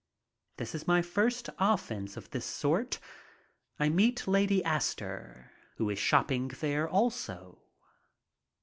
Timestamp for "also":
6.89-7.59